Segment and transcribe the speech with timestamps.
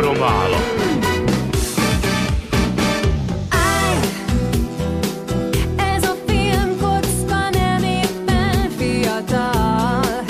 [0.00, 0.56] baromála.
[5.76, 10.24] Ez a filmkocka nem éppen fiatal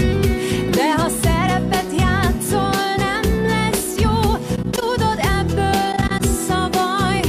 [0.71, 4.37] De ha szerepet játszol nem lesz jó
[4.71, 7.21] Tudod ebből lesz a baj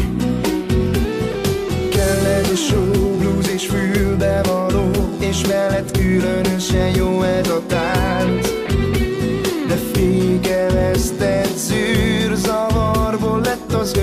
[1.89, 7.88] Kell ez a show, blues és fülbevaló És mellett különösen jó ez a tánc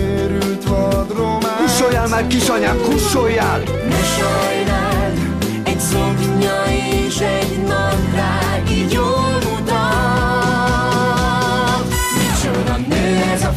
[0.06, 3.58] lett az őrült vadrománc Kussoljál már, kisanyám, kussoljál!
[3.88, 5.18] Ne sajnáld,
[5.64, 6.64] egy szoknya
[7.06, 9.84] és egy nadrág így jól mutat
[12.16, 13.52] Micsoda nő ez a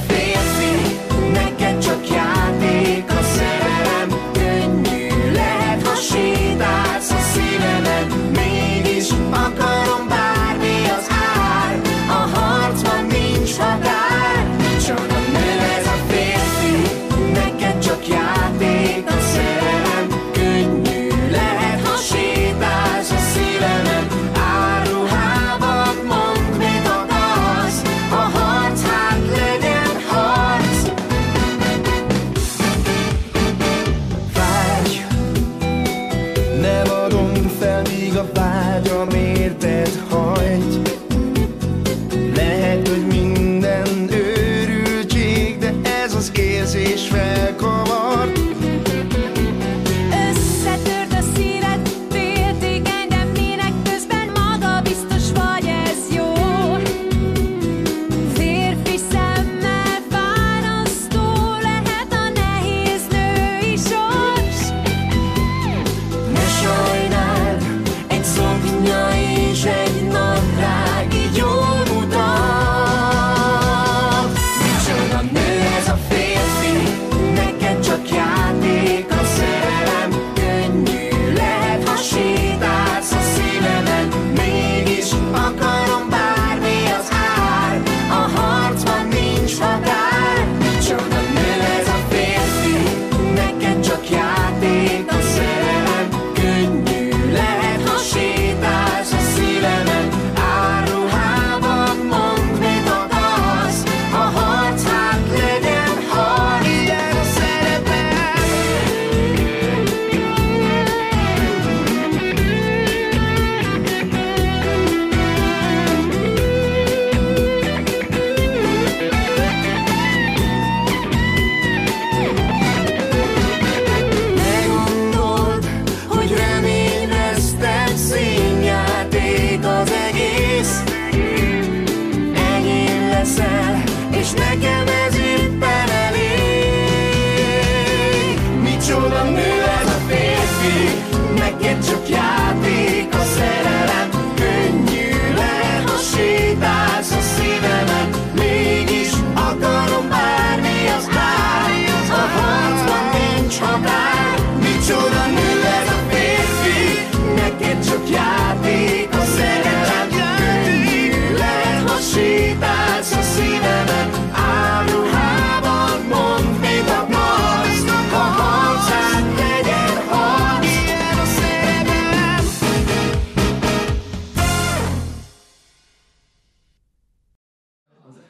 [139.19, 141.18] Micsoda nő ez a férfi,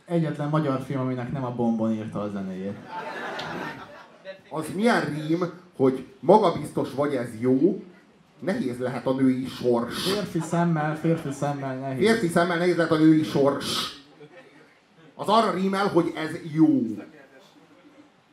[0.10, 2.78] Egyetlen magyar film, aminek nem a Bombon írta a zenéjét.
[4.50, 5.44] Az milyen rím,
[5.76, 7.84] hogy magabiztos vagy ez jó,
[8.40, 10.12] nehéz lehet a női sors.
[10.12, 12.08] Férfi szemmel, férfi szemmel nehéz.
[12.08, 13.98] Férfi szemmel nehéz lehet a női sors.
[15.16, 16.82] Az arra rímel, hogy ez jó.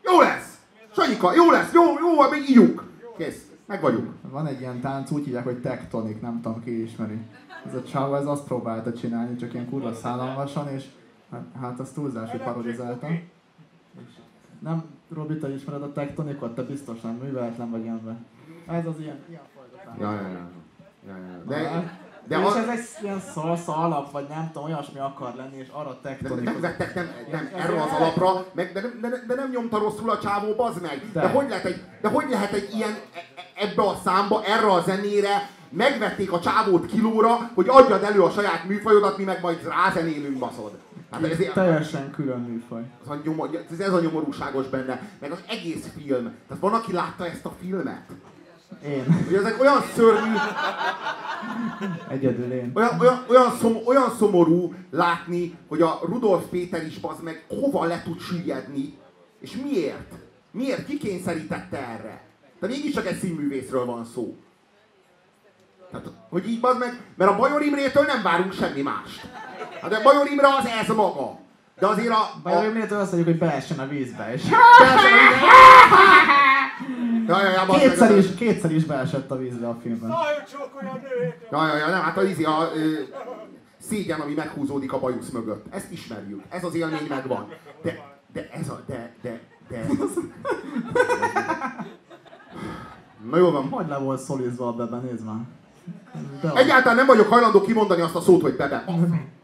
[0.03, 0.59] Jó lesz!
[0.93, 2.83] Sanyika, jó lesz, jó, jó, még ígyunk.
[3.19, 4.13] Kész, meg vagyunk.
[4.31, 7.19] Van egy ilyen tánc, úgy hívják, hogy tektonik, nem tudom ki ismeri.
[7.67, 10.85] Ez a csáva, ez azt próbálta csinálni, csak ilyen kurva szállalmasan, és
[11.37, 13.07] hát, hát azt túlzás, hogy parodizálta.
[14.59, 14.85] Nem,
[15.15, 16.55] Robi, te ismered a tektonikot?
[16.55, 18.15] Te biztos nem műveletlen vagy ember.
[18.67, 20.49] Ez az ilyen, ilyen fajta Ja, ja, ja.
[21.09, 21.43] ja, ja.
[21.47, 21.71] De, De,
[22.29, 25.57] de de, és a, ez egy ilyen szalsza alap, vagy nem tudom, olyasmi akar lenni,
[25.57, 26.45] és arra de tektonik.
[26.45, 29.79] nem vettek nem, nem erre az alapra, meg, de, nem- de, nem- de, nem nyomta
[29.79, 31.03] rosszul a csávó, bazd meg.
[31.13, 31.29] De, De.
[31.29, 32.95] hogy lehet egy, de hogy lehet egy ilyen e-
[33.63, 38.31] e- ebbe a számba, erre a zenére megvették a csávót kilóra, hogy adjad elő a
[38.31, 40.79] saját műfajodat, mi meg majd rázenélünk, baszod.
[41.11, 42.83] Hát ez, ez, Teljesen külön műfaj.
[43.05, 46.35] az a nyomor, ez, ez a nyomorúságos benne, meg az egész film.
[46.49, 48.11] Tehát van, aki látta ezt a filmet?
[48.85, 49.25] Én.
[49.25, 50.35] Hogy ezek olyan szörnyű,
[52.09, 52.71] Egyedül én.
[52.75, 57.85] Olyan, olyan, olyan, szom, olyan szomorú látni, hogy a Rudolf Péter is az meg hova
[57.85, 58.99] le tud süllyedni,
[59.41, 60.13] és miért?
[60.51, 60.87] Miért?
[60.87, 62.25] Ki kényszerítette erre?
[62.61, 64.37] De mégiscsak egy színművészről van szó.
[65.91, 69.29] Tehát, hogy így bazd meg, mert a Bajor Imrétől nem várunk semmi mást.
[69.91, 71.39] Hát a Bajor Imre az ez maga.
[71.79, 72.31] De azért a...
[72.43, 74.43] Bajor a Imrétől azt mondjuk, hogy beessen a vízbe, és
[77.29, 80.11] Ja, ja, ja, bazd meg, kétszer is, kétszer is beesett a vízbe a filmben.
[81.51, 82.93] Ja, ja, ja, nem, hát az izi a ö,
[83.81, 85.75] szégyen, ami meghúzódik a bajusz mögött.
[85.75, 86.43] Ezt ismerjük.
[86.49, 87.49] Ez az élmény megvan.
[87.83, 89.87] De, de ez a, de, de, de...
[93.31, 93.69] Na jó van.
[93.69, 95.41] Hogy le volt szolizva a bebe, nézd már.
[96.41, 98.85] De Egyáltalán nem vagyok hajlandó kimondani azt a szót, hogy bebe.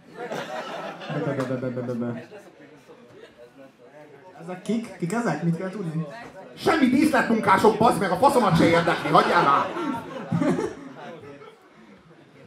[1.37, 2.29] Be, be, be, be, be, be.
[4.43, 4.97] Ezek kik?
[4.99, 5.43] Kik ezek?
[5.43, 6.07] Mit kell tudni?
[6.57, 9.67] Semmi díszletmunkások, bazd meg, a faszomat se érdekli, hagyjál már!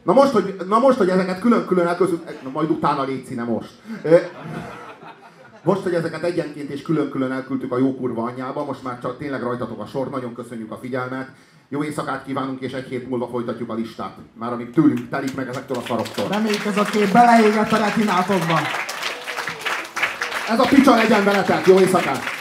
[0.02, 3.70] Na most, hogy, na most, hogy ezeket külön-külön elközött, na majd utána létszi, nem most.
[5.62, 9.42] Most, hogy ezeket egyenként és külön-külön elküldtük a jó kurva anyjába, most már csak tényleg
[9.42, 11.28] rajtatok a sor, nagyon köszönjük a figyelmet.
[11.68, 14.16] Jó éjszakát kívánunk, és egy hét múlva folytatjuk a listát.
[14.32, 16.28] Már amíg tőlünk telik meg ezektől a szaroktól.
[16.28, 18.58] Reméljük ez a kép beleégett a retinátokba.
[20.48, 22.35] Ez a picsa legyen veletek, jó éjszakát!